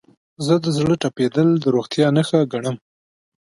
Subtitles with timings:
[0.45, 2.75] زه د زړه تپیدل د روغتیا نښه ګڼم.